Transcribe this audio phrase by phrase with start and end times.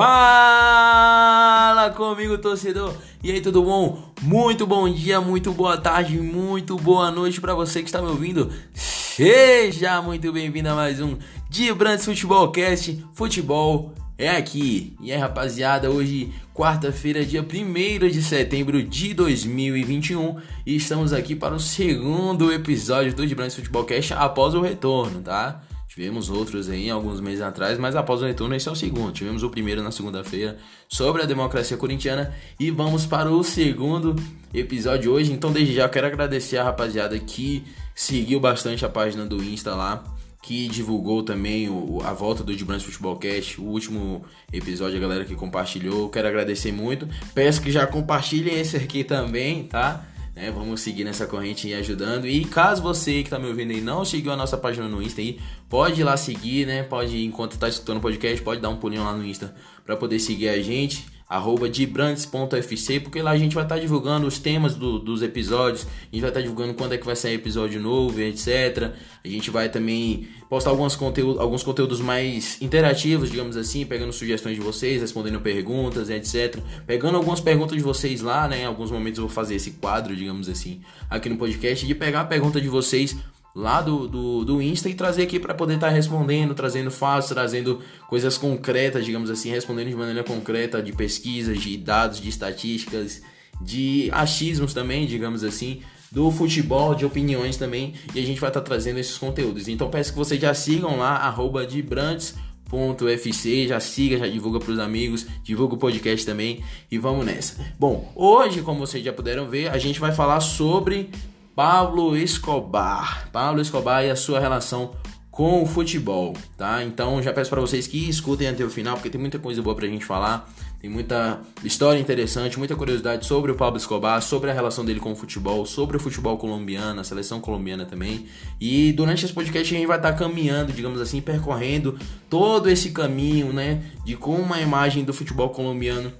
[0.00, 2.94] Fala comigo, torcedor!
[3.20, 4.12] E aí, tudo bom?
[4.22, 8.48] Muito bom dia, muito boa tarde, muito boa noite para você que está me ouvindo.
[8.72, 11.16] Seja muito bem-vindo a mais um
[11.50, 13.04] Dia Brandes Futebolcast.
[13.12, 14.96] Futebol é aqui.
[15.00, 21.56] E aí, rapaziada, hoje, quarta-feira, dia 1 de setembro de 2021, e estamos aqui para
[21.56, 25.60] o segundo episódio do De Futebolcast após o retorno, tá?
[25.98, 29.10] Tivemos outros aí alguns meses atrás, mas após o retorno esse é o segundo.
[29.10, 30.56] Tivemos o primeiro na segunda-feira
[30.88, 34.14] sobre a democracia corintiana e vamos para o segundo
[34.54, 35.32] episódio hoje.
[35.32, 37.64] Então, desde já quero agradecer a rapaziada que
[37.96, 40.04] seguiu bastante a página do Insta lá,
[40.40, 45.34] que divulgou também o, a volta do Gibrans Futebolcast, o último episódio, a galera que
[45.34, 46.08] compartilhou.
[46.10, 47.08] Quero agradecer muito.
[47.34, 50.06] Peço que já compartilhem esse aqui também, tá?
[50.38, 50.52] Né?
[50.52, 52.28] Vamos seguir nessa corrente e ajudando.
[52.28, 55.20] E caso você que tá me ouvindo aí não seguiu a nossa página no Insta
[55.20, 56.84] aí, pode ir lá seguir, né?
[56.84, 59.52] Pode, enquanto tá escutando o podcast, pode dar um pulinho lá no Insta
[59.84, 64.26] para poder seguir a gente arroba dibrantes.fc, porque lá a gente vai estar tá divulgando
[64.26, 67.14] os temas do, dos episódios, a gente vai estar tá divulgando quando é que vai
[67.14, 68.92] sair episódio novo, etc.
[69.22, 74.56] A gente vai também postar alguns conteúdos, alguns conteúdos mais interativos, digamos assim, pegando sugestões
[74.56, 76.60] de vocês, respondendo perguntas, etc.
[76.86, 78.62] Pegando algumas perguntas de vocês lá, né?
[78.62, 82.22] Em alguns momentos eu vou fazer esse quadro, digamos assim, aqui no podcast, de pegar
[82.22, 83.14] a pergunta de vocês
[83.54, 87.28] lá do, do, do Insta e trazer aqui para poder estar tá respondendo, trazendo fatos,
[87.28, 93.22] trazendo coisas concretas, digamos assim, respondendo de maneira concreta de pesquisas, de dados, de estatísticas,
[93.60, 98.60] de achismos também, digamos assim, do futebol, de opiniões também, e a gente vai estar
[98.60, 99.68] tá trazendo esses conteúdos.
[99.68, 104.72] Então peço que vocês já sigam lá, arroba de .fc, já siga, já divulga para
[104.72, 107.56] os amigos, divulga o podcast também e vamos nessa.
[107.78, 111.10] Bom, hoje, como vocês já puderam ver, a gente vai falar sobre
[111.58, 113.28] Pablo Escobar.
[113.32, 114.92] Pablo Escobar e a sua relação
[115.28, 116.84] com o futebol, tá?
[116.84, 119.74] Então já peço para vocês que escutem até o final, porque tem muita coisa boa
[119.74, 120.48] pra gente falar,
[120.80, 125.10] tem muita história interessante, muita curiosidade sobre o Pablo Escobar, sobre a relação dele com
[125.10, 128.26] o futebol, sobre o futebol colombiano, a seleção colombiana também.
[128.60, 131.98] E durante esse podcast a gente vai estar tá caminhando, digamos assim, percorrendo
[132.30, 136.12] todo esse caminho, né, de como a imagem do futebol colombiano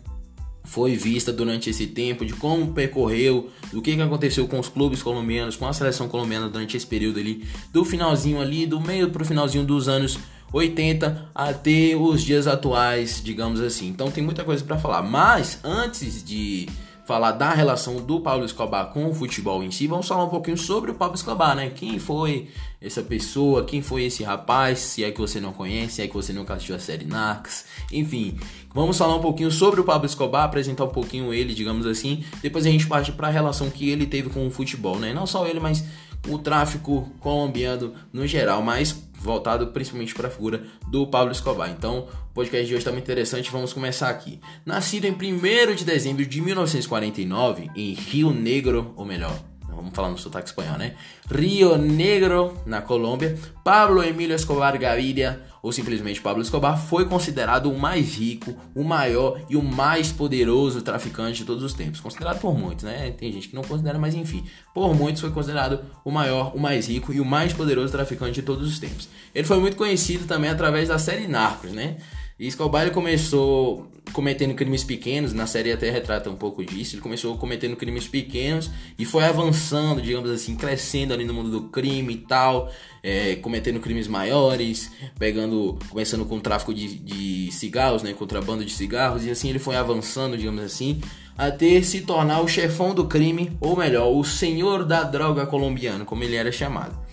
[0.68, 5.02] foi vista durante esse tempo, de como percorreu, do que, que aconteceu com os clubes
[5.02, 7.42] colombianos, com a seleção colombiana durante esse período ali,
[7.72, 10.18] do finalzinho ali, do meio pro finalzinho dos anos
[10.52, 13.88] 80 até os dias atuais, digamos assim.
[13.88, 16.68] Então tem muita coisa para falar, mas antes de
[17.08, 20.58] falar da relação do Pablo Escobar com o futebol em si, vamos falar um pouquinho
[20.58, 21.70] sobre o Pablo Escobar, né?
[21.74, 22.48] Quem foi
[22.82, 26.12] essa pessoa, quem foi esse rapaz, se é que você não conhece, se é que
[26.12, 28.38] você nunca assistiu a série Narcos, enfim.
[28.74, 32.22] Vamos falar um pouquinho sobre o Pablo Escobar, apresentar um pouquinho ele, digamos assim.
[32.42, 35.14] Depois a gente parte para a relação que ele teve com o futebol, né?
[35.14, 35.82] Não só ele, mas
[36.28, 41.70] o tráfico colombiano no geral, mas voltado principalmente para a figura do Pablo Escobar.
[41.70, 44.40] Então, o podcast de hoje está muito interessante, vamos começar aqui.
[44.64, 50.16] Nascido em 1 de dezembro de 1949 em Rio Negro, ou melhor, vamos falar no
[50.16, 50.94] sotaque espanhol, né?
[51.30, 57.78] Rio Negro, na Colômbia, Pablo Emílio Escobar Gaviria, ou simplesmente Pablo Escobar, foi considerado o
[57.78, 62.00] mais rico, o maior e o mais poderoso traficante de todos os tempos.
[62.00, 63.10] Considerado por muitos, né?
[63.12, 64.44] Tem gente que não considera, mas enfim.
[64.74, 68.42] Por muitos foi considerado o maior, o mais rico e o mais poderoso traficante de
[68.42, 69.08] todos os tempos.
[69.34, 71.96] Ele foi muito conhecido também através da série Narcos, né?
[72.38, 76.94] E Escobar começou cometendo crimes pequenos, na série até retrata um pouco disso.
[76.94, 81.62] Ele começou cometendo crimes pequenos e foi avançando, digamos assim, crescendo ali no mundo do
[81.62, 82.72] crime e tal,
[83.02, 84.88] é, cometendo crimes maiores,
[85.18, 89.58] pegando, começando com o tráfico de, de cigarros, né, contrabando de cigarros, e assim ele
[89.58, 91.00] foi avançando, digamos assim,
[91.36, 96.22] até se tornar o chefão do crime, ou melhor, o senhor da droga colombiano, como
[96.22, 97.07] ele era chamado.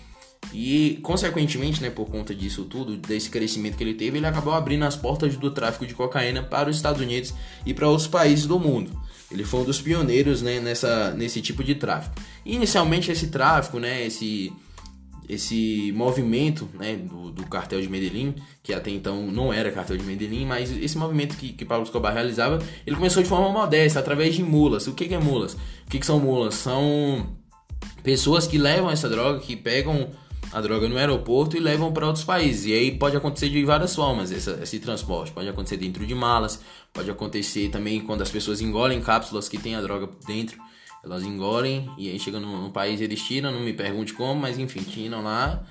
[0.58, 4.86] E, consequentemente, né, por conta disso tudo, desse crescimento que ele teve, ele acabou abrindo
[4.86, 7.34] as portas do tráfico de cocaína para os Estados Unidos
[7.66, 8.90] e para outros países do mundo.
[9.30, 12.14] Ele foi um dos pioneiros né, nessa, nesse tipo de tráfico.
[12.42, 14.50] Inicialmente, esse tráfico, né, esse,
[15.28, 20.04] esse movimento né, do, do, cartel de Medellín, que até então não era cartel de
[20.04, 24.34] Medellín, mas esse movimento que, que Pablo Escobar realizava, ele começou de forma modesta, através
[24.34, 24.86] de mulas.
[24.86, 25.52] O que, que é mulas?
[25.52, 26.54] O que, que são mulas?
[26.54, 27.36] São
[28.02, 30.08] pessoas que levam essa droga, que pegam
[30.56, 32.64] a droga no aeroporto e levam para outros países.
[32.64, 35.30] E aí pode acontecer de várias formas essa, esse transporte.
[35.30, 36.62] Pode acontecer dentro de malas,
[36.94, 40.58] pode acontecer também quando as pessoas engolem cápsulas que tem a droga dentro.
[41.04, 44.58] Elas engolem e aí chega no, no país eles tiram, não me pergunte como, mas
[44.58, 45.62] enfim, tiram lá.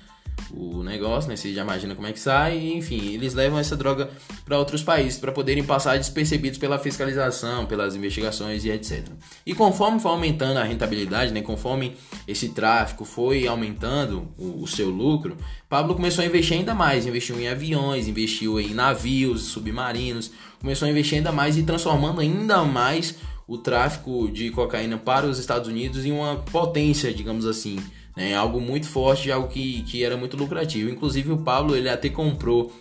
[0.52, 1.36] O negócio, né?
[1.36, 4.10] Você já imagina como é que sai, enfim, eles levam essa droga
[4.44, 9.06] para outros países para poderem passar despercebidos pela fiscalização, pelas investigações e etc.
[9.44, 11.42] E conforme foi aumentando a rentabilidade, né?
[11.42, 11.96] Conforme
[12.26, 15.36] esse tráfico foi aumentando o, o seu lucro,
[15.68, 20.30] Pablo começou a investir ainda mais, investiu em aviões, investiu em navios, submarinos,
[20.60, 23.16] começou a investir ainda mais e transformando ainda mais
[23.48, 27.78] o tráfico de cocaína para os Estados Unidos em uma potência, digamos assim,
[28.16, 28.34] né?
[28.34, 30.90] Algo muito forte, algo que, que era muito lucrativo.
[30.90, 32.72] Inclusive o Pablo ele até comprou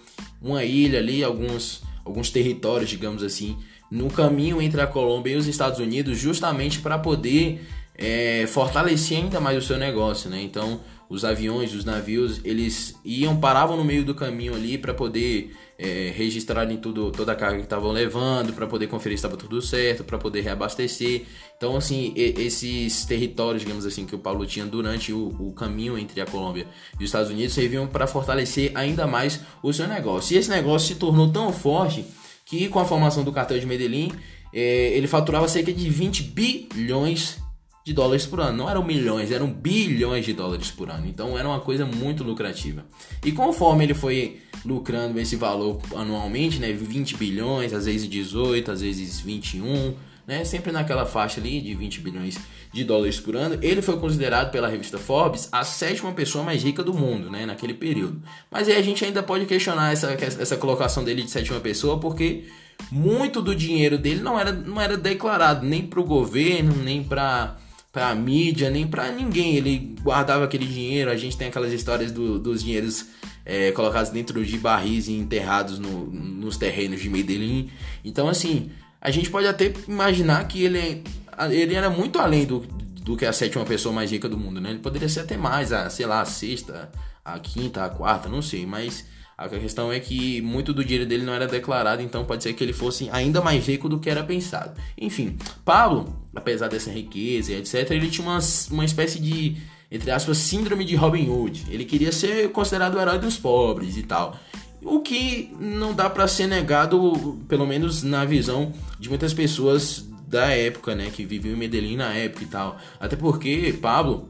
[0.42, 3.58] uma ilha ali, alguns, alguns territórios, digamos assim,
[3.92, 7.68] no caminho entre a Colômbia e os Estados Unidos, justamente para poder
[7.98, 10.42] é, fortalecer ainda mais o seu negócio, né?
[10.42, 10.80] Então
[11.10, 16.12] os aviões, os navios, eles iam, paravam no meio do caminho ali para poder é,
[16.16, 20.04] registrarem tudo, toda a carga que estavam levando, para poder conferir se estava tudo certo,
[20.04, 21.24] para poder reabastecer.
[21.58, 26.22] Então, assim, esses territórios, digamos assim, que o Paulo tinha durante o, o caminho entre
[26.22, 26.68] a Colômbia
[27.00, 30.36] e os Estados Unidos serviam para fortalecer ainda mais o seu negócio.
[30.36, 32.06] E esse negócio se tornou tão forte
[32.46, 34.12] que, com a formação do cartel de Medellín,
[34.54, 37.38] é, ele faturava cerca de 20 bilhões
[37.86, 38.58] de dólares por ano.
[38.58, 41.06] Não eram milhões, eram bilhões de dólares por ano.
[41.06, 42.84] Então era uma coisa muito lucrativa.
[43.24, 48.82] E conforme ele foi lucrando esse valor anualmente, né, 20 bilhões, às vezes 18, às
[48.82, 49.94] vezes 21,
[50.26, 52.40] né, sempre naquela faixa ali de 20 bilhões
[52.74, 56.84] de dólares por ano, ele foi considerado pela revista Forbes a sétima pessoa mais rica
[56.84, 58.20] do mundo, né, naquele período.
[58.50, 62.46] Mas aí a gente ainda pode questionar essa, essa colocação dele de sétima pessoa, porque
[62.92, 67.58] muito do dinheiro dele não era, não era declarado nem para o governo, nem para
[67.96, 69.56] pra mídia, nem pra ninguém.
[69.56, 71.10] Ele guardava aquele dinheiro.
[71.10, 73.06] A gente tem aquelas histórias do, dos dinheiros
[73.46, 77.72] é, colocados dentro de barris e enterrados no, nos terrenos de Medellín.
[78.04, 78.70] Então, assim,
[79.00, 81.06] a gente pode até imaginar que ele,
[81.50, 84.72] ele era muito além do, do que a sétima pessoa mais rica do mundo, né?
[84.72, 86.92] Ele poderia ser até mais, a, sei lá, a sexta,
[87.24, 89.06] a quinta, a quarta, não sei, mas
[89.38, 92.64] a questão é que muito do dinheiro dele não era declarado, então pode ser que
[92.64, 94.80] ele fosse ainda mais rico do que era pensado.
[94.98, 98.40] Enfim, Pablo, apesar dessa riqueza e etc., ele tinha uma,
[98.72, 99.58] uma espécie de,
[99.92, 101.66] entre aspas, síndrome de Robin Hood.
[101.70, 104.40] Ele queria ser considerado o herói dos pobres e tal.
[104.82, 110.48] O que não dá para ser negado, pelo menos na visão de muitas pessoas da
[110.48, 112.78] época, né, que viviam em Medellín na época e tal.
[113.00, 114.30] Até porque Pablo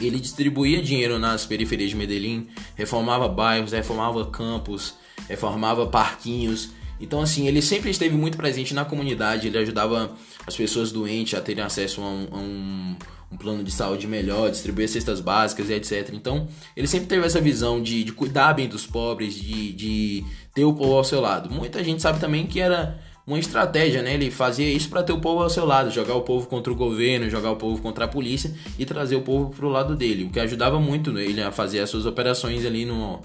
[0.00, 4.94] ele distribuía dinheiro nas periferias de Medellín, reformava bairros, reformava campos,
[5.28, 6.70] reformava parquinhos.
[7.00, 10.12] Então, assim, ele sempre esteve muito presente na comunidade, ele ajudava
[10.46, 12.96] as pessoas doentes a terem acesso a um, a um,
[13.32, 16.10] um plano de saúde melhor, distribuir cestas básicas e etc.
[16.12, 20.24] Então, ele sempre teve essa visão de, de cuidar bem dos pobres, de, de
[20.54, 21.50] ter o povo ao seu lado.
[21.50, 24.14] Muita gente sabe também que era uma estratégia, né?
[24.14, 26.76] Ele fazia isso para ter o povo ao seu lado, jogar o povo contra o
[26.76, 30.30] governo, jogar o povo contra a polícia e trazer o povo pro lado dele, o
[30.30, 33.22] que ajudava muito ele a fazer as suas operações ali no,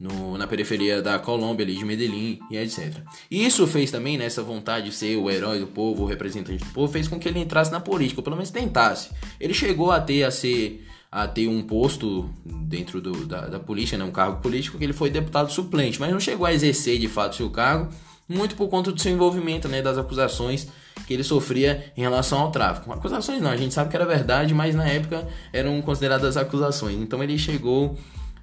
[0.00, 2.96] no, na periferia da Colômbia, ali de Medellín e etc.
[3.30, 6.64] E isso fez também, nessa né, vontade de ser o herói do povo, o representante
[6.64, 9.10] do povo, fez com que ele entrasse na política, ou pelo menos tentasse.
[9.40, 13.96] Ele chegou a ter a ser a ter um posto dentro do, da, da polícia,
[13.96, 17.08] né, um cargo político, que ele foi deputado suplente, mas não chegou a exercer de
[17.08, 17.88] fato seu cargo
[18.28, 20.68] muito por conta do seu envolvimento, né, das acusações
[21.06, 22.92] que ele sofria em relação ao tráfico.
[22.92, 26.96] Acusações não, a gente sabe que era verdade, mas na época eram consideradas acusações.
[26.96, 27.96] Então ele chegou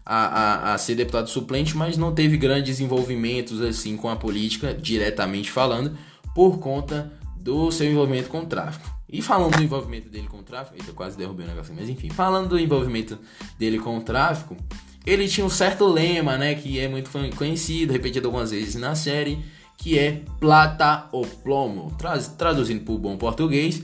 [0.05, 4.73] a, a, a ser deputado suplente, mas não teve grandes envolvimentos assim com a política,
[4.73, 5.97] diretamente falando,
[6.33, 8.93] por conta do seu envolvimento com o tráfico.
[9.09, 12.09] E falando do envolvimento dele com o tráfico, eita, quase derrubei o negócio, mas enfim,
[12.09, 13.19] falando do envolvimento
[13.59, 14.57] dele com o tráfico,
[15.05, 19.43] ele tinha um certo lema, né, que é muito conhecido, repetido algumas vezes na série,
[19.83, 21.93] que é plata ou plomo,
[22.37, 23.81] traduzindo para o bom português,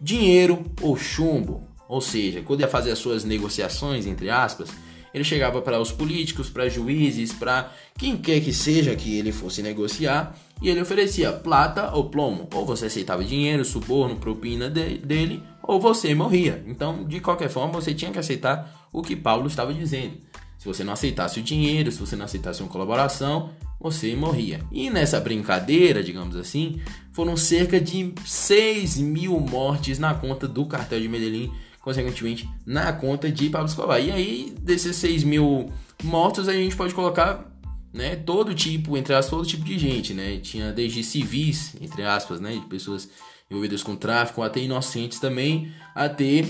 [0.00, 1.62] dinheiro ou chumbo.
[1.88, 4.68] Ou seja, quando ia fazer as suas negociações, entre aspas,
[5.14, 9.62] ele chegava para os políticos, para juízes, para quem quer que seja que ele fosse
[9.62, 12.48] negociar, e ele oferecia plata ou plomo.
[12.52, 16.64] Ou você aceitava dinheiro, suborno, propina de, dele, ou você morria.
[16.66, 20.14] Então, de qualquer forma, você tinha que aceitar o que Paulo estava dizendo.
[20.58, 24.60] Se você não aceitasse o dinheiro, se você não aceitasse uma colaboração, você morria.
[24.72, 26.80] E nessa brincadeira, digamos assim,
[27.12, 33.30] foram cerca de 6 mil mortes na conta do cartel de Medellín, consequentemente na conta
[33.30, 34.00] de Pablo Escobar.
[34.00, 37.52] E aí, desses 6 mil mortos, a gente pode colocar
[37.92, 40.38] né, todo tipo, entre aspas, todo tipo de gente, né?
[40.38, 43.08] Tinha desde civis, entre aspas, né, de pessoas
[43.50, 46.44] envolvidas com tráfico, até inocentes também, até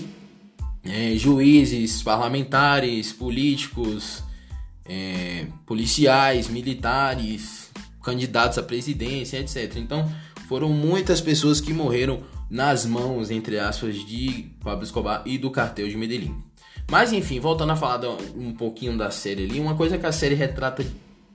[0.83, 4.23] é, juízes, parlamentares, políticos,
[4.89, 7.71] é, policiais, militares,
[8.03, 9.77] candidatos à presidência, etc.
[9.77, 10.11] Então
[10.49, 15.89] foram muitas pessoas que morreram nas mãos, entre aspas, de Pablo Escobar e do cartel
[15.89, 16.35] de Medellín.
[16.89, 18.01] Mas enfim, voltando a falar
[18.37, 20.87] um pouquinho da série ali, uma coisa que a série retrata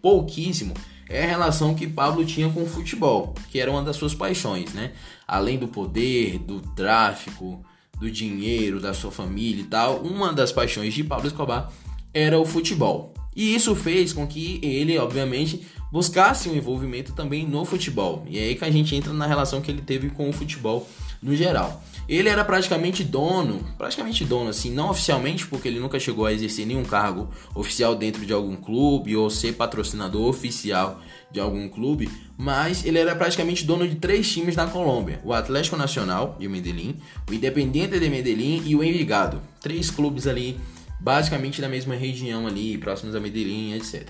[0.01, 0.73] pouquíssimo
[1.09, 4.73] é a relação que Pablo tinha com o futebol, que era uma das suas paixões,
[4.73, 4.93] né?
[5.27, 7.63] Além do poder, do tráfico,
[7.99, 11.69] do dinheiro, da sua família e tal, uma das paixões de Pablo Escobar
[12.13, 13.13] era o futebol.
[13.35, 18.25] E isso fez com que ele, obviamente, buscasse um envolvimento também no futebol.
[18.27, 20.87] E é aí que a gente entra na relação que ele teve com o futebol
[21.21, 21.83] no geral.
[22.09, 26.65] Ele era praticamente dono, praticamente dono assim, não oficialmente, porque ele nunca chegou a exercer
[26.65, 30.99] nenhum cargo oficial dentro de algum clube ou ser patrocinador oficial
[31.31, 35.77] de algum clube, mas ele era praticamente dono de três times na Colômbia: o Atlético
[35.77, 36.97] Nacional de Medellín,
[37.29, 39.41] o Independiente de Medellín e o Envigado.
[39.61, 40.59] Três clubes ali,
[41.01, 44.07] basicamente da mesma região ali, próximos a Medellín, etc.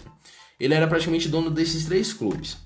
[0.59, 2.57] Ele era praticamente dono desses três clubes.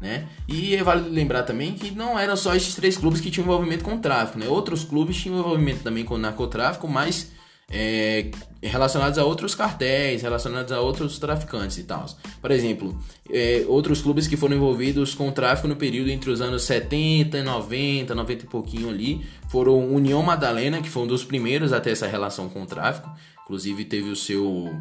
[0.00, 0.26] Né?
[0.48, 3.84] E é válido lembrar também que não eram só esses três clubes que tinham envolvimento
[3.84, 4.48] com tráfico, né?
[4.48, 7.30] Outros clubes tinham envolvimento também com narcotráfico, mas
[7.70, 8.30] é,
[8.62, 12.04] relacionados a outros cartéis, relacionados a outros traficantes e tal.
[12.40, 12.98] Por exemplo,
[13.30, 18.14] é, outros clubes que foram envolvidos com tráfico no período entre os anos 70, 90,
[18.14, 22.06] 90 e pouquinho ali, foram União Madalena, que foi um dos primeiros a ter essa
[22.06, 23.08] relação com o tráfico,
[23.50, 24.72] inclusive teve o seu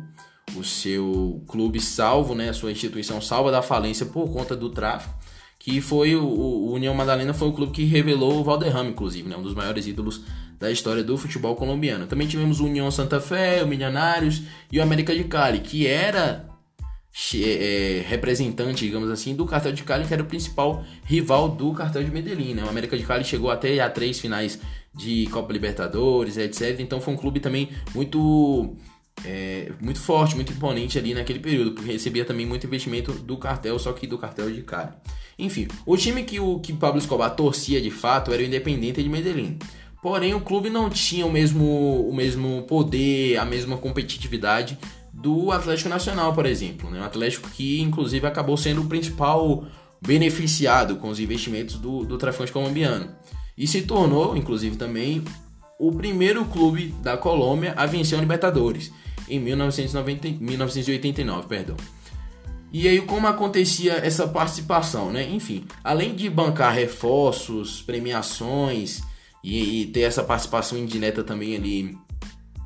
[0.55, 5.13] o seu clube salvo, né, a sua instituição salva da falência por conta do tráfico,
[5.59, 9.37] que foi o, o União Madalena foi o clube que revelou o Valderrama, inclusive, né,
[9.37, 10.21] um dos maiores ídolos
[10.59, 12.07] da história do futebol colombiano.
[12.07, 16.49] Também tivemos o União Santa Fé, o Milionários e o América de Cali, que era
[17.35, 22.03] é, representante, digamos assim, do cartel de Cali, que era o principal rival do cartel
[22.03, 22.55] de Medellín.
[22.55, 22.63] Né?
[22.63, 24.59] O América de Cali chegou até a três finais
[24.93, 26.79] de Copa Libertadores, etc.
[26.79, 28.75] Então foi um clube também muito
[29.25, 33.77] é, muito forte, muito imponente ali naquele período, porque recebia também muito investimento do cartel,
[33.77, 34.91] só que do cartel de Cali.
[35.37, 39.09] Enfim, o time que o que Pablo Escobar torcia de fato era o Independente de
[39.09, 39.57] Medellín.
[40.01, 44.77] Porém, o clube não tinha o mesmo, o mesmo poder, a mesma competitividade
[45.11, 46.89] do Atlético Nacional, por exemplo.
[46.89, 47.01] Né?
[47.01, 49.65] O Atlético que, inclusive, acabou sendo o principal
[50.01, 53.13] beneficiado com os investimentos do, do traficante colombiano.
[53.59, 55.21] E se tornou, inclusive, também
[55.77, 58.89] o primeiro clube da Colômbia a vencer a Libertadores
[59.27, 61.75] em 1990, 1989, perdão.
[62.71, 65.27] E aí como acontecia essa participação, né?
[65.29, 69.01] Enfim, além de bancar reforços, premiações
[69.43, 71.97] e, e ter essa participação indireta também ali,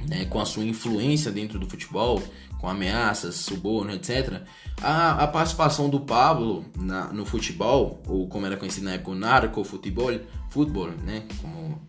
[0.08, 2.22] né, com a sua influência dentro do futebol,
[2.60, 4.42] com ameaças, suborno, etc.
[4.82, 9.16] A, a participação do Pablo na, no futebol, ou como era conhecido na época, o
[9.16, 10.12] narco futebol,
[10.54, 11.82] futebol, né, como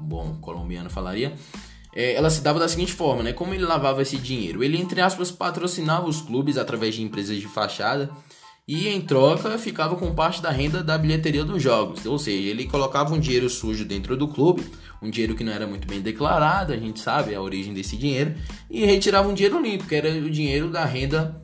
[0.00, 1.34] um bom colombiano falaria,
[1.94, 3.32] é, ela se dava da seguinte forma, né?
[3.32, 4.62] Como ele lavava esse dinheiro?
[4.62, 8.10] Ele, entre aspas, patrocinava os clubes através de empresas de fachada
[8.68, 12.04] e, em troca, ficava com parte da renda da bilheteria dos jogos.
[12.04, 14.62] Ou seja, ele colocava um dinheiro sujo dentro do clube,
[15.00, 18.34] um dinheiro que não era muito bem declarado, a gente sabe a origem desse dinheiro,
[18.70, 21.40] e retirava um dinheiro limpo, que era o dinheiro da renda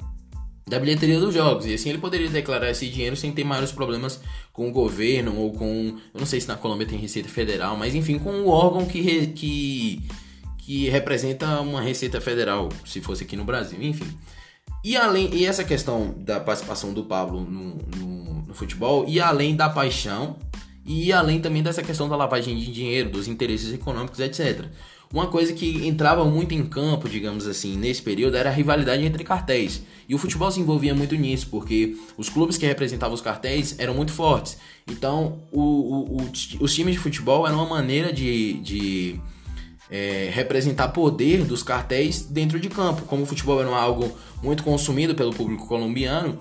[0.67, 1.67] da bilheteria dos jogos.
[1.67, 4.21] E assim ele poderia declarar esse dinheiro sem ter maiores problemas
[4.53, 5.97] com o governo ou com.
[6.15, 9.29] Eu não sei se na Colômbia tem Receita Federal, mas enfim, com o órgão que,
[9.29, 10.03] que
[10.65, 14.07] que representa uma receita federal, se fosse aqui no Brasil, enfim.
[14.85, 19.57] E além e essa questão da participação do Pablo no, no, no, futebol, e além
[19.57, 20.37] da paixão,
[20.85, 24.67] e além também dessa questão da lavagem de dinheiro, dos interesses econômicos, etc.
[25.13, 29.23] Uma coisa que entrava muito em campo, digamos assim, nesse período era a rivalidade entre
[29.23, 29.83] cartéis.
[30.09, 33.93] E o futebol se envolvia muito nisso, porque os clubes que representavam os cartéis eram
[33.93, 34.57] muito fortes.
[34.91, 39.21] Então, o, o, o, os times de futebol eram uma maneira de, de
[39.91, 43.03] é, representar poder dos cartéis dentro de campo.
[43.03, 46.39] Como o futebol era algo muito consumido pelo público colombiano,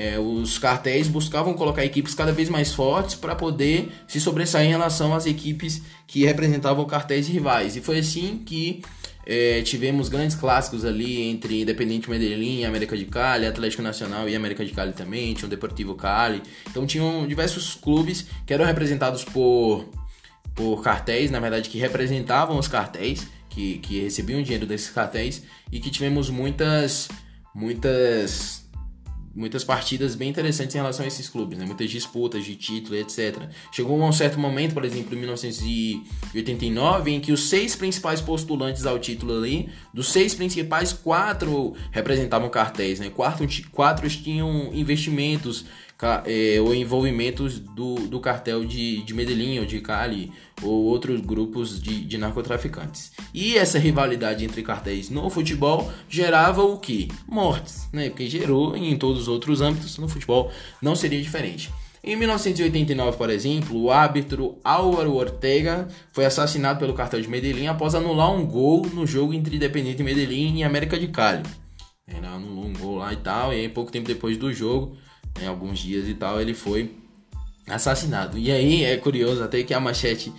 [0.00, 4.70] é, os cartéis buscavam colocar equipes cada vez mais fortes para poder se sobressair em
[4.70, 7.76] relação às equipes que representavam cartéis rivais.
[7.76, 8.80] E foi assim que
[9.26, 14.64] é, tivemos grandes clássicos ali entre Independente Medellín, América de Cali, Atlético Nacional e América
[14.64, 16.40] de Cali também, tinha o Deportivo Cali.
[16.70, 19.86] Então tinham diversos clubes que eram representados por
[20.54, 25.78] por cartéis, na verdade, que representavam os cartéis, que, que recebiam dinheiro desses cartéis, e
[25.78, 27.08] que tivemos muitas,
[27.54, 28.59] muitas,
[29.34, 31.64] muitas partidas bem interessantes em relação a esses clubes, né?
[31.64, 33.48] muitas disputas de título, etc.
[33.72, 38.86] Chegou a um certo momento, por exemplo, em 1989, em que os seis principais postulantes
[38.86, 43.10] ao título ali, dos seis principais, quatro representavam cartéis, né?
[43.10, 45.64] quatro, quatro tinham investimentos
[46.26, 51.80] é, ou envolvimentos do, do cartel de, de Medellín ou de Cali ou outros grupos
[51.80, 53.12] de, de narcotraficantes.
[53.32, 57.08] E essa rivalidade entre cartéis no futebol gerava o que?
[57.28, 58.08] Mortes, né?
[58.08, 60.50] Porque gerou em todos os outros âmbitos, no futebol
[60.82, 61.70] não seria diferente.
[62.02, 67.94] Em 1989, por exemplo, o árbitro Álvaro Ortega foi assassinado pelo cartel de Medellín após
[67.94, 71.42] anular um gol no jogo entre Independiente Medellín e América de Cali.
[72.08, 74.96] Ele anulou um gol lá e tal, e aí pouco tempo depois do jogo,
[75.38, 76.94] né, alguns dias e tal, ele foi
[77.68, 78.38] assassinado.
[78.38, 80.32] E aí é curioso até que a manchete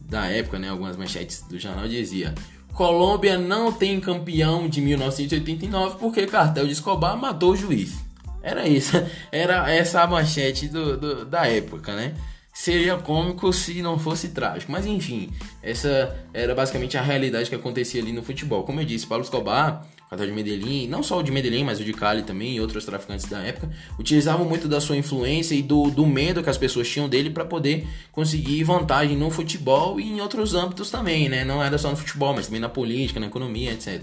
[0.00, 2.34] da época, né, algumas manchetes do jornal dizia
[2.72, 7.96] Colômbia não tem campeão de 1989 porque cartel de Escobar matou o juiz.
[8.42, 8.92] Era isso,
[9.32, 12.14] era essa a manchete do, do, da época, né?
[12.54, 15.30] Seria cômico se não fosse trágico, mas enfim,
[15.62, 18.64] essa era basicamente a realidade que acontecia ali no futebol.
[18.64, 21.84] Como eu disse, Paulo Escobar, cartel de Medellín, não só o de Medellín, mas o
[21.84, 25.90] de Cali também e outros traficantes da época, utilizavam muito da sua influência e do,
[25.90, 30.20] do medo que as pessoas tinham dele para poder conseguir vantagem no futebol e em
[30.20, 31.44] outros âmbitos também, né?
[31.44, 34.02] Não era só no futebol, mas também na política, na economia, etc.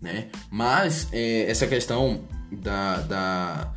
[0.00, 0.28] Né?
[0.50, 3.72] Mas é, essa questão da, da,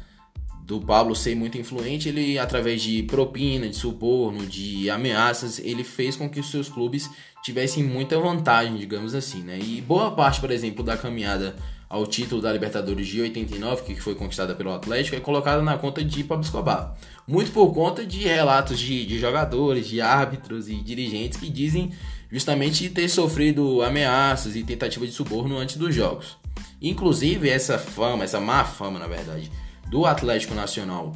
[0.67, 6.17] do Pablo ser muito influente, ele através de propina, de suborno, de ameaças, ele fez
[6.17, 7.09] com que os seus clubes
[7.41, 9.57] tivessem muita vantagem, digamos assim, né?
[9.57, 11.55] E boa parte, por exemplo, da caminhada
[11.87, 16.03] ao título da Libertadores de 89, que foi conquistada pelo Atlético, é colocada na conta
[16.03, 16.97] de Pablo Escobar.
[17.25, 21.93] Muito por conta de relatos de, de jogadores, de árbitros e dirigentes que dizem
[22.29, 26.37] justamente ter sofrido ameaças e tentativa de suborno antes dos jogos.
[26.81, 29.49] Inclusive, essa fama, essa má fama, na verdade,
[29.89, 31.13] do Atlético Nacional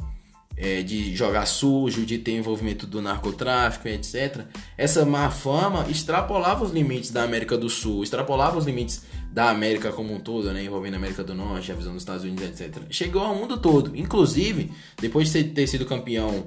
[0.56, 4.44] é, de jogar sujo, de ter envolvimento do narcotráfico, etc.
[4.76, 9.02] Essa má fama extrapolava os limites da América do Sul, extrapolava os limites
[9.32, 12.22] da América como um todo, né, envolvendo a América do Norte, a visão dos Estados
[12.22, 12.82] Unidos, etc.
[12.90, 13.96] Chegou ao mundo todo.
[13.96, 16.44] Inclusive, depois de ter sido campeão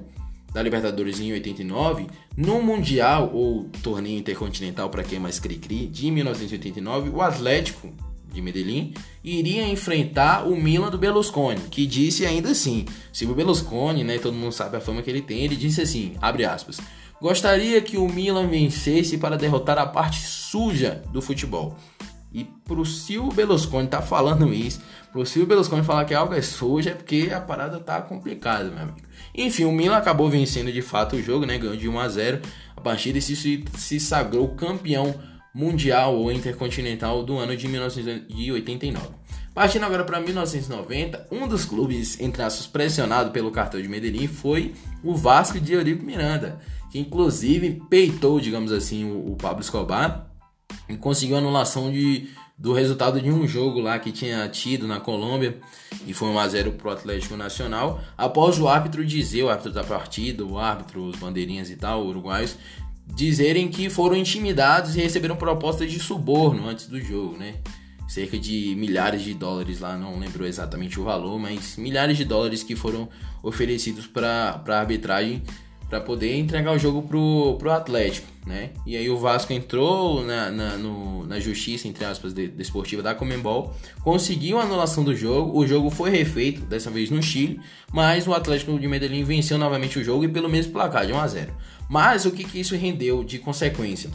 [0.52, 2.06] da Libertadores em 89,
[2.36, 7.92] no Mundial ou Torneio Intercontinental para quem é mais cri-cri de 1989, o Atlético
[8.32, 14.04] de Medellín iria enfrentar o Milan do Berlusconi, que disse ainda assim, se o Berlusconi,
[14.04, 16.80] né, todo mundo sabe a fama que ele tem, ele disse assim, abre aspas,
[17.20, 21.76] gostaria que o Milan vencesse para derrotar a parte suja do futebol.
[22.32, 24.80] E pro Silvio Berlusconi tá falando isso,
[25.10, 28.82] pro Silvio Berlusconi falar que algo é sujo é porque a parada tá complicada, meu
[28.82, 28.98] amigo.
[29.34, 31.56] Enfim, o Milan acabou vencendo de fato o jogo, né?
[31.56, 32.42] Ganhou de 1 a 0
[32.76, 35.14] a partida se, se sagrou campeão
[35.56, 39.08] mundial ou intercontinental do ano de 1989.
[39.54, 44.74] Partindo agora para 1990, um dos clubes, entre aspas, pressionado pelo cartão de Medellín foi
[45.02, 46.60] o Vasco de Eurico Miranda,
[46.92, 50.26] que inclusive peitou, digamos assim, o, o Pablo Escobar
[50.90, 55.58] e conseguiu anulação de, do resultado de um jogo lá que tinha tido na Colômbia
[56.06, 59.82] e foi 1 a 0 pro Atlético Nacional, após o árbitro dizer, o árbitro da
[59.82, 62.58] partida, o árbitro, os bandeirinhas e tal, uruguaios,
[63.06, 67.54] dizerem que foram intimidados e receberam propostas de suborno antes do jogo, né?
[68.08, 72.62] Cerca de milhares de dólares lá, não lembro exatamente o valor, mas milhares de dólares
[72.62, 73.08] que foram
[73.42, 75.42] oferecidos para a arbitragem
[75.88, 78.70] para poder entregar o jogo pro, pro Atlético, né?
[78.84, 83.14] E aí o Vasco entrou na, na, no, na justiça, entre aspas, desportiva de, da
[83.14, 87.60] Comembol, conseguiu a anulação do jogo, o jogo foi refeito, dessa vez no Chile,
[87.92, 91.20] mas o Atlético de Medellín venceu novamente o jogo e pelo mesmo placar, de 1
[91.20, 91.52] a 0
[91.88, 94.10] Mas o que, que isso rendeu de consequência?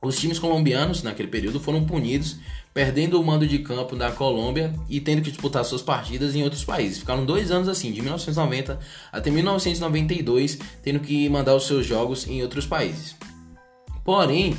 [0.00, 2.38] Os times colombianos, naquele período, foram punidos
[2.72, 6.64] perdendo o mando de campo da Colômbia e tendo que disputar suas partidas em outros
[6.64, 6.98] países.
[6.98, 8.78] Ficaram dois anos assim, de 1990
[9.10, 13.16] até 1992, tendo que mandar os seus jogos em outros países.
[14.04, 14.56] Porém,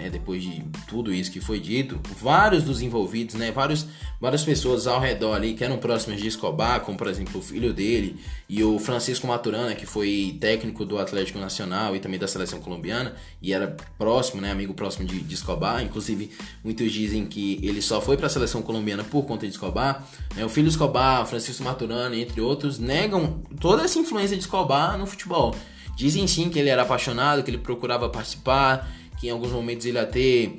[0.00, 3.86] né, depois de tudo isso que foi dito, vários dos envolvidos, né, vários,
[4.18, 7.72] várias pessoas ao redor ali que eram próximas de Escobar, como por exemplo o filho
[7.74, 8.16] dele
[8.48, 13.14] e o Francisco Maturana, que foi técnico do Atlético Nacional e também da seleção colombiana
[13.42, 15.82] e era próximo, né, amigo próximo de, de Escobar.
[15.82, 16.30] Inclusive,
[16.64, 20.06] muitos dizem que ele só foi para a seleção colombiana por conta de Escobar.
[20.34, 24.96] Né, o filho de Escobar, Francisco Maturana, entre outros, negam toda essa influência de Escobar
[24.96, 25.54] no futebol.
[25.94, 28.88] Dizem sim que ele era apaixonado, que ele procurava participar
[29.20, 30.50] que em alguns momentos ele até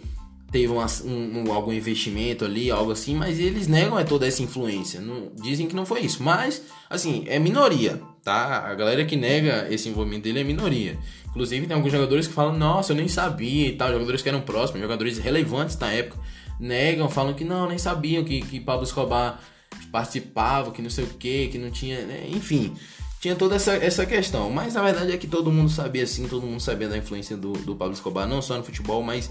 [0.52, 5.00] teve um, um, algum investimento ali, algo assim, mas eles negam é toda essa influência.
[5.00, 6.21] Não, dizem que não foi isso.
[6.21, 8.67] Mas, assim, é minoria, tá?
[8.67, 11.00] A galera que nega esse envolvimento dele é minoria.
[11.30, 13.91] Inclusive, tem alguns jogadores que falam, nossa, eu nem sabia e tal.
[13.91, 16.19] Jogadores que eram próximos, jogadores relevantes na época,
[16.60, 19.41] negam, falam que não, nem sabiam que, que Pablo Escobar
[19.89, 22.02] participava, que não sei o que, que não tinha.
[22.02, 22.28] Né?
[22.30, 22.76] Enfim
[23.21, 24.49] tinha toda essa, essa questão.
[24.49, 27.53] Mas a verdade é que todo mundo sabia assim, todo mundo sabia da influência do,
[27.53, 29.29] do Pablo Escobar, não só no futebol, mas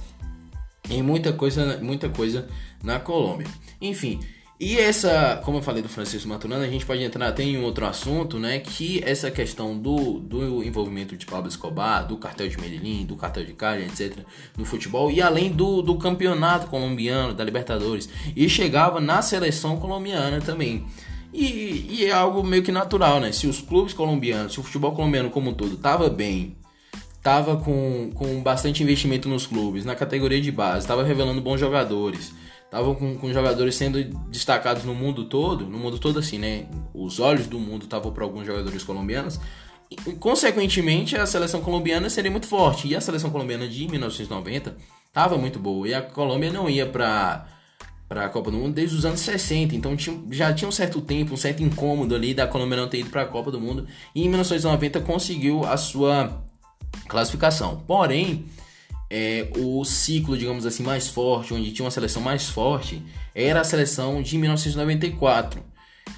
[0.89, 2.49] em muita coisa, muita coisa
[2.83, 3.49] na Colômbia.
[3.81, 4.21] Enfim,
[4.61, 7.85] e essa, como eu falei do Francisco Maturana, a gente pode entrar até em outro
[7.85, 8.61] assunto, né?
[8.61, 13.45] Que essa questão do, do envolvimento de Pablo Escobar, do cartel de Medellín, do cartel
[13.45, 14.19] de Cali, etc.,
[14.57, 20.41] no futebol, e além do, do campeonato colombiano, da Libertadores, e chegava na seleção colombiana
[20.41, 20.87] também.
[21.33, 23.31] E, e, é algo meio que natural, né?
[23.33, 26.57] Se os clubes colombianos, se o futebol colombiano como um todo tava bem,
[27.23, 32.33] tava com, com bastante investimento nos clubes, na categoria de base, tava revelando bons jogadores,
[32.71, 36.67] tava com, com jogadores sendo destacados no mundo todo, no mundo todo assim, né?
[36.93, 39.39] Os olhos do mundo estavam para alguns jogadores colombianos.
[39.91, 42.87] E, consequentemente, a seleção colombiana seria muito forte.
[42.87, 44.77] E a seleção colombiana de 1990
[45.13, 45.89] tava muito boa.
[45.89, 47.45] E a Colômbia não ia para
[48.11, 49.73] para a Copa do Mundo desde os anos 60.
[49.77, 52.99] Então tinha, já tinha um certo tempo, um certo incômodo ali da Colômbia não ter
[52.99, 53.87] ido para a Copa do Mundo.
[54.13, 56.43] E em 1990 conseguiu a sua
[57.07, 57.85] classificação.
[57.87, 58.47] Porém,
[59.09, 63.01] é, o ciclo, digamos assim, mais forte, onde tinha uma seleção mais forte,
[63.33, 65.63] era a seleção de 1994.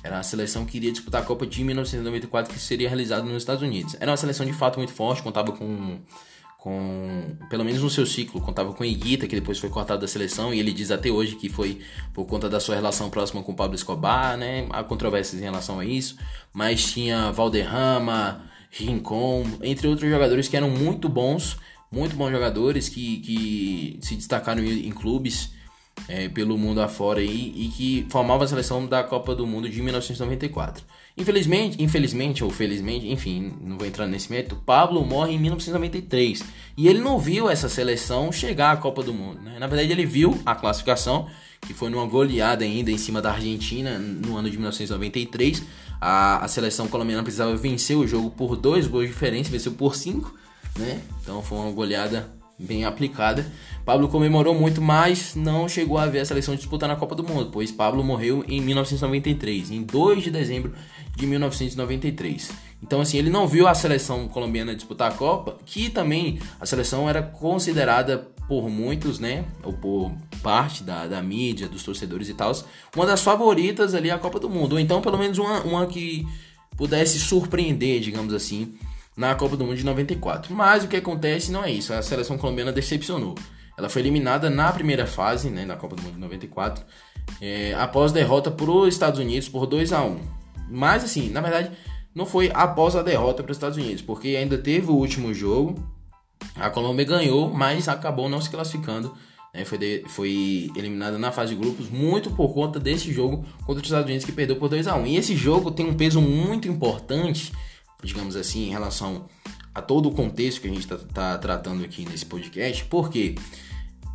[0.02, 3.62] Era a seleção que iria disputar a Copa de 1994, que seria realizada nos Estados
[3.62, 3.98] Unidos.
[4.00, 5.98] Era uma seleção de fato muito forte, contava com
[6.62, 10.54] com pelo menos no seu ciclo, contava com Iguita, que depois foi cortado da seleção,
[10.54, 11.80] e ele diz até hoje que foi
[12.14, 14.68] por conta da sua relação próxima com Pablo Escobar, né?
[14.70, 16.16] Há controvérsias em relação a isso,
[16.52, 21.56] mas tinha Valderrama, Rincon, entre outros jogadores que eram muito bons,
[21.90, 25.50] muito bons jogadores que, que se destacaram em, em clubes
[26.06, 29.82] é, pelo mundo afora aí, e que formavam a seleção da Copa do Mundo de
[29.82, 30.84] 1994.
[31.16, 36.42] Infelizmente, infelizmente ou felizmente, enfim, não vou entrar nesse método, Pablo morre em 1993
[36.76, 39.42] e ele não viu essa seleção chegar à Copa do Mundo.
[39.42, 39.58] Né?
[39.58, 41.28] Na verdade, ele viu a classificação,
[41.60, 45.62] que foi numa goleada ainda em cima da Argentina no ano de 1993.
[46.00, 49.94] A, a seleção colombiana precisava vencer o jogo por dois gols de diferença, venceu por
[49.94, 50.34] cinco,
[50.78, 51.00] né?
[51.22, 53.46] Então foi uma goleada bem aplicada.
[53.84, 57.50] Pablo comemorou muito, mas não chegou a ver a seleção disputar na Copa do Mundo,
[57.52, 60.72] pois Pablo morreu em 1993, em 2 de dezembro
[61.16, 62.50] de 1993.
[62.82, 67.08] Então, assim, ele não viu a seleção colombiana disputar a Copa, que também a seleção
[67.08, 72.52] era considerada por muitos, né, ou por parte da, da mídia, dos torcedores e tal,
[72.94, 76.26] uma das favoritas ali à Copa do Mundo, ou então pelo menos uma, uma que
[76.76, 78.74] pudesse surpreender, digamos assim,
[79.16, 80.54] na Copa do Mundo de 94.
[80.54, 83.34] Mas o que acontece não é isso, a seleção colombiana decepcionou.
[83.76, 86.84] Ela foi eliminada na primeira fase, né, na Copa do Mundo de 94,
[87.40, 91.70] é, após derrota para os Estados Unidos por 2 a 1 mas assim, na verdade,
[92.14, 95.74] não foi após a derrota para os Estados Unidos, porque ainda teve o último jogo.
[96.56, 99.14] A Colômbia ganhou, mas acabou não se classificando.
[99.54, 99.64] Né?
[99.66, 103.88] Foi, de, foi eliminada na fase de grupos, muito por conta desse jogo contra os
[103.88, 106.66] Estados Unidos que perdeu por 2 a 1 E esse jogo tem um peso muito
[106.68, 107.52] importante,
[108.02, 109.26] digamos assim, em relação
[109.74, 113.34] a todo o contexto que a gente está tá tratando aqui nesse podcast, porque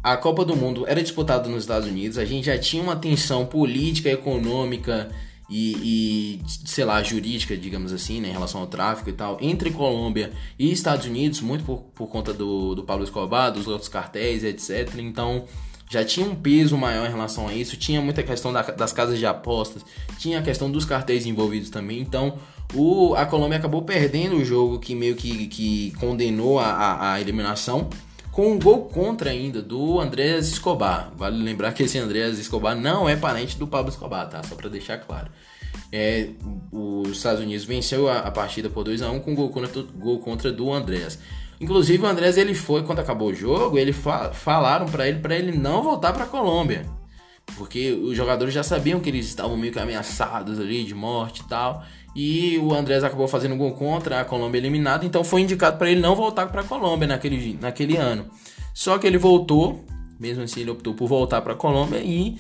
[0.03, 3.45] a Copa do Mundo era disputada nos Estados Unidos, a gente já tinha uma tensão
[3.45, 5.09] política, econômica
[5.49, 9.71] e, e, sei lá, jurídica, digamos assim, né, em relação ao tráfico e tal, entre
[9.71, 14.43] Colômbia e Estados Unidos, muito por, por conta do, do Pablo Escobar, dos outros cartéis,
[14.43, 14.93] etc.
[14.99, 15.45] Então,
[15.89, 19.17] já tinha um peso maior em relação a isso, tinha muita questão da, das casas
[19.17, 19.83] de apostas,
[20.19, 22.01] tinha a questão dos cartéis envolvidos também.
[22.01, 22.37] Então,
[22.73, 27.21] o, a Colômbia acabou perdendo o jogo que meio que, que condenou a, a, a
[27.21, 27.89] eliminação
[28.31, 31.11] com um gol contra ainda do Andrés Escobar.
[31.15, 34.43] Vale lembrar que esse Andrés Escobar não é parente do Pablo Escobar, tá?
[34.43, 35.31] Só para deixar claro.
[35.91, 36.29] É,
[36.71, 40.19] os Estados Unidos venceu a, a partida por 2 a 1 com gol contra, gol
[40.19, 41.17] contra do Andrés.
[41.59, 45.35] Inclusive o Andrés ele foi quando acabou o jogo, ele fa falaram para ele para
[45.35, 46.85] ele não voltar para Colômbia.
[47.55, 51.45] Porque os jogadores já sabiam que eles estavam meio que ameaçados ali de morte e
[51.45, 51.83] tal.
[52.15, 56.01] E o Andrés acabou fazendo gol contra a Colômbia eliminada, então foi indicado para ele
[56.01, 58.25] não voltar para a Colômbia naquele, naquele ano.
[58.73, 59.85] Só que ele voltou,
[60.19, 62.37] mesmo assim ele optou por voltar para a Colômbia e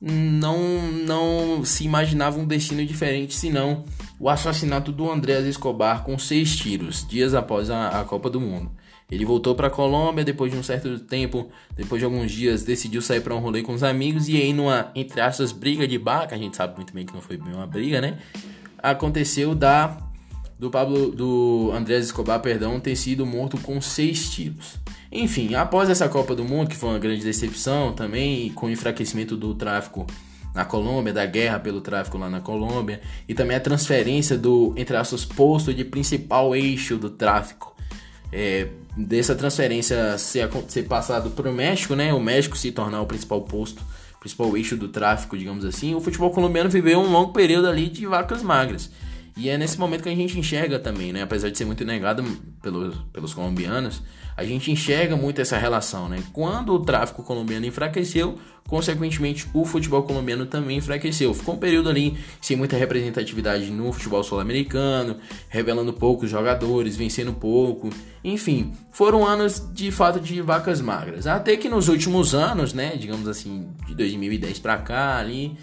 [0.00, 0.58] não,
[1.06, 3.84] não se imaginava um destino diferente senão
[4.18, 8.70] o assassinato do Andrés Escobar com seis tiros, dias após a, a Copa do Mundo.
[9.12, 13.02] Ele voltou para a Colômbia depois de um certo tempo, depois de alguns dias, decidiu
[13.02, 16.26] sair para um rolê com os amigos e aí numa entre aspas briga de bar,
[16.26, 18.18] que a gente sabe muito bem que não foi bem uma briga, né?
[18.82, 19.96] aconteceu da
[20.58, 24.78] do Pablo do Andrés Escobar, perdão, ter sido morto com seis tiros.
[25.10, 29.36] Enfim, após essa Copa do Mundo, que foi uma grande decepção também, com o enfraquecimento
[29.36, 30.06] do tráfico
[30.54, 34.96] na Colômbia, da guerra pelo tráfico lá na Colômbia, e também a transferência do, entre
[34.96, 37.74] aspas, posto de principal eixo do tráfico.
[38.32, 42.12] É, dessa transferência ser, ser passado para o México, né?
[42.12, 43.82] O México se tornar o principal posto
[44.22, 48.06] principal eixo do tráfico, digamos assim, o futebol colombiano viveu um longo período ali de
[48.06, 48.88] vacas magras.
[49.36, 51.22] E é nesse momento que a gente enxerga também, né?
[51.22, 52.22] Apesar de ser muito negado
[52.62, 54.00] pelos, pelos colombianos,
[54.36, 56.22] a gente enxerga muito essa relação, né?
[56.32, 61.34] Quando o tráfico colombiano enfraqueceu, consequentemente o futebol colombiano também enfraqueceu.
[61.34, 65.16] Ficou um período ali sem muita representatividade no futebol sul-americano,
[65.48, 67.90] revelando poucos jogadores, vencendo pouco.
[68.24, 71.26] Enfim, foram anos de fato de vacas magras.
[71.26, 75.56] Até que nos últimos anos, né, digamos assim, de 2010 para cá ali,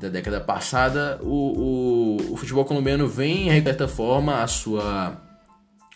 [0.00, 5.16] da década passada, o, o, o futebol colombiano vem, de certa forma, a sua,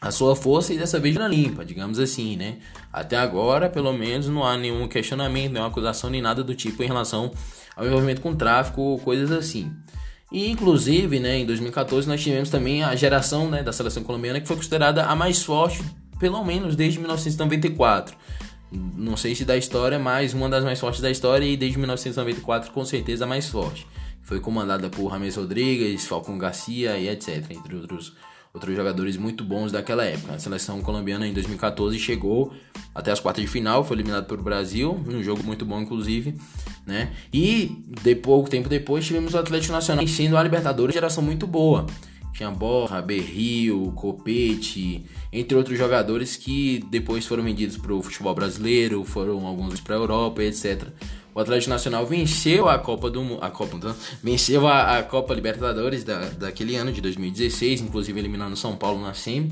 [0.00, 2.56] a sua força e dessa vez na limpa, digamos assim, né?
[2.92, 6.86] Até agora, pelo menos, não há nenhum questionamento, nenhuma acusação, nem nada do tipo em
[6.86, 7.30] relação
[7.76, 9.70] ao envolvimento com tráfico ou coisas assim.
[10.32, 14.46] E inclusive, né, em 2014 nós tivemos também a geração né, da seleção colombiana que
[14.46, 15.82] foi considerada a mais forte,
[16.18, 18.16] pelo menos desde 1994.
[18.72, 22.70] Não sei se da história, mas uma das mais fortes da história e desde 1994
[22.70, 23.86] com certeza a mais forte.
[24.22, 28.14] Foi comandada por Rames Rodrigues, Falcão Garcia e etc, entre outros
[28.52, 30.34] outros jogadores muito bons daquela época.
[30.34, 32.52] A seleção colombiana em 2014 chegou
[32.94, 36.34] até as quartas de final, foi eliminado pelo Brasil, num jogo muito bom inclusive,
[36.86, 37.12] né?
[37.32, 41.86] E de pouco tempo depois tivemos o Atlético Nacional vencendo a Libertadores, geração muito boa.
[42.32, 49.04] Tinha Borra, Berrio, Copete, entre outros jogadores que depois foram vendidos para o futebol brasileiro,
[49.04, 50.88] foram alguns para a Europa, etc.
[51.40, 56.04] O Atlético Nacional venceu a Copa do a Copa, então, venceu a, a Copa Libertadores
[56.04, 59.50] da, daquele ano de 2016, inclusive eliminando São Paulo na semi.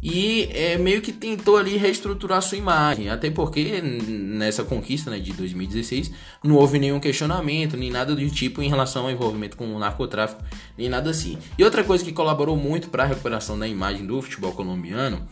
[0.00, 5.32] E é, meio que tentou ali reestruturar sua imagem, até porque nessa conquista né, de
[5.32, 9.78] 2016 não houve nenhum questionamento, nem nada do tipo em relação ao envolvimento com o
[9.78, 10.40] narcotráfico,
[10.78, 11.36] nem nada assim.
[11.58, 15.26] E outra coisa que colaborou muito para a recuperação da imagem do futebol colombiano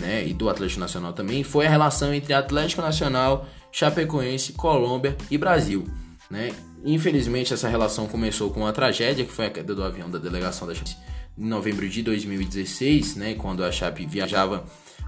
[0.00, 5.38] né, e do Atlético Nacional também foi a relação entre Atlético Nacional, Chapecoense, Colômbia e
[5.38, 5.84] Brasil.
[6.30, 6.52] Né?
[6.84, 10.66] Infelizmente, essa relação começou com uma tragédia, que foi a queda do avião da delegação
[10.66, 14.64] da Chapecoense em novembro de 2016, né, quando a Chape viajava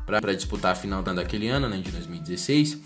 [0.06, 2.78] para disputar a final daquele ano, né, de 2016.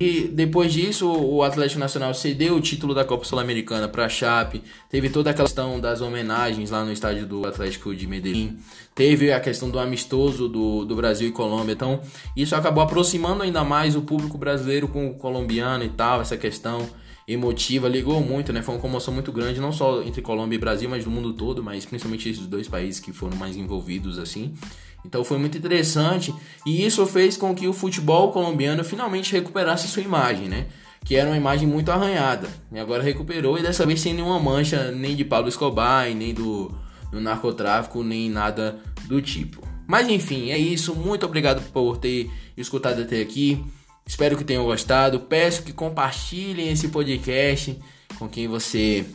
[0.00, 4.62] E depois disso, o Atlético Nacional cedeu o título da Copa Sul-Americana para a Chape.
[4.88, 8.58] Teve toda aquela questão das homenagens lá no estádio do Atlético de Medellín.
[8.94, 11.72] Teve a questão do amistoso do, do Brasil e Colômbia.
[11.72, 12.00] Então,
[12.36, 16.88] isso acabou aproximando ainda mais o público brasileiro com o colombiano e tal, essa questão
[17.26, 18.62] emotiva, ligou muito, né?
[18.62, 21.62] Foi uma comoção muito grande, não só entre Colômbia e Brasil, mas do mundo todo,
[21.62, 24.54] mas principalmente esses dois países que foram mais envolvidos assim.
[25.08, 26.34] Então foi muito interessante
[26.66, 30.66] e isso fez com que o futebol colombiano finalmente recuperasse sua imagem, né?
[31.02, 32.46] Que era uma imagem muito arranhada.
[32.70, 36.70] E agora recuperou e dessa vez sem nenhuma mancha nem de Pablo Escobar, nem do,
[37.10, 39.66] do narcotráfico, nem nada do tipo.
[39.86, 40.94] Mas enfim, é isso.
[40.94, 43.64] Muito obrigado por ter escutado até aqui.
[44.06, 45.20] Espero que tenham gostado.
[45.20, 47.78] Peço que compartilhem esse podcast
[48.18, 49.06] com quem você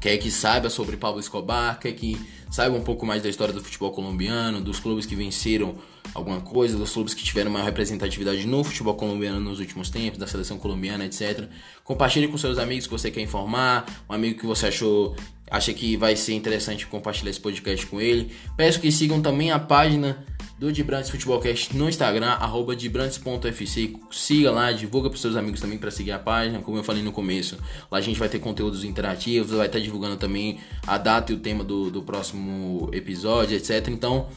[0.00, 2.18] quer que saiba sobre Pablo Escobar, quer que
[2.50, 5.76] saiba um pouco mais da história do futebol colombiano, dos clubes que venceram
[6.12, 10.26] alguma coisa, dos clubes que tiveram maior representatividade no futebol colombiano nos últimos tempos, da
[10.26, 11.48] seleção colombiana, etc.
[11.84, 15.14] Compartilhe com seus amigos que você quer informar, um amigo que você achou
[15.50, 18.30] acha que vai ser interessante compartilhar esse podcast com ele.
[18.56, 20.24] Peço que sigam também a página
[20.60, 23.96] do Dibrantes Futebolcast no Instagram, arroba dibrantes.fc.
[24.10, 27.12] Siga lá, divulga para seus amigos também para seguir a página, como eu falei no
[27.12, 27.56] começo.
[27.90, 31.38] Lá a gente vai ter conteúdos interativos, vai estar divulgando também a data e o
[31.38, 33.88] tema do, do próximo episódio, etc.
[33.88, 34.28] Então,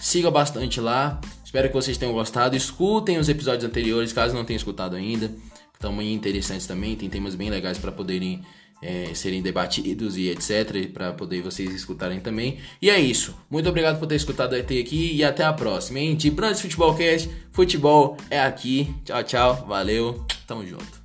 [0.00, 1.20] siga bastante lá.
[1.44, 2.56] Espero que vocês tenham gostado.
[2.56, 5.30] Escutem os episódios anteriores, caso não tenham escutado ainda.
[5.72, 8.42] Estão muito interessantes também, tem temas bem legais para poderem
[8.82, 10.90] é, serem debatidos e etc.
[10.92, 12.58] para poder vocês escutarem também.
[12.80, 13.34] E é isso.
[13.50, 16.16] Muito obrigado por ter escutado até aqui e até a próxima, hein?
[16.16, 18.94] De Brandes Futebolcast, futebol é aqui.
[19.04, 19.66] Tchau, tchau.
[19.66, 20.24] Valeu.
[20.46, 20.97] Tamo junto.